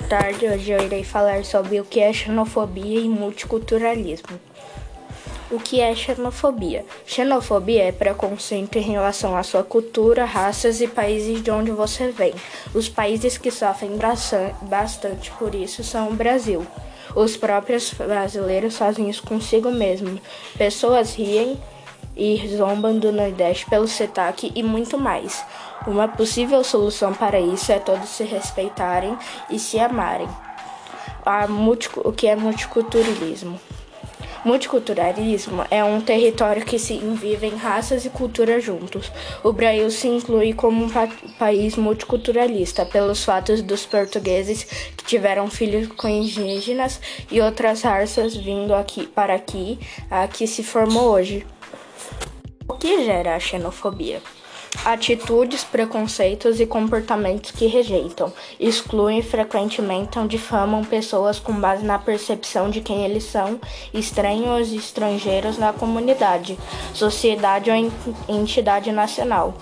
[0.00, 4.40] tarde, hoje eu irei falar sobre o que é xenofobia e multiculturalismo.
[5.50, 6.84] O que é xenofobia?
[7.04, 12.32] Xenofobia é preconceito em relação à sua cultura, raças e países de onde você vem.
[12.72, 13.98] Os países que sofrem
[14.62, 16.66] bastante por isso são o Brasil.
[17.14, 20.18] Os próprios brasileiros fazem isso consigo mesmo.
[20.56, 21.60] Pessoas riem
[22.16, 25.44] e zombam do Nordeste pelo sotaque e muito mais.
[25.86, 29.16] Uma possível solução para isso é todos se respeitarem
[29.50, 30.28] e se amarem.
[32.04, 33.58] o que é multiculturalismo?
[34.44, 39.12] Multiculturalismo é um território que se envolve raças e culturas juntos.
[39.44, 41.08] O Brasil se inclui como um pa
[41.38, 44.64] país multiculturalista pelos fatos dos portugueses
[44.96, 47.00] que tiveram filhos com indígenas
[47.30, 49.78] e outras raças vindo aqui para aqui,
[50.10, 51.46] a que se formou hoje
[52.82, 54.20] que gera a xenofobia?
[54.84, 62.80] Atitudes, preconceitos e comportamentos que rejeitam, excluem, frequentemente difamam pessoas com base na percepção de
[62.80, 63.60] quem eles são,
[63.94, 66.58] estranhos e estrangeiros na comunidade,
[66.92, 67.76] sociedade ou
[68.28, 69.54] entidade nacional.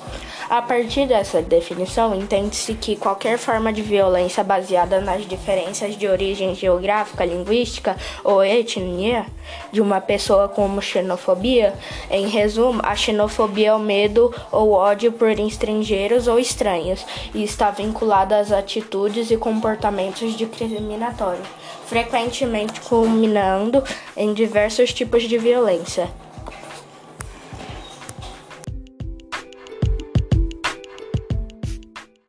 [0.51, 6.57] A partir dessa definição, entende-se que qualquer forma de violência baseada nas diferenças de origem
[6.57, 9.27] geográfica, linguística ou etnia
[9.71, 11.73] de uma pessoa como xenofobia,
[12.11, 17.71] em resumo, a xenofobia é o medo ou ódio por estrangeiros ou estranhos e está
[17.71, 21.47] vinculada às atitudes e comportamentos discriminatórios,
[21.87, 23.85] frequentemente culminando
[24.17, 26.11] em diversos tipos de violência.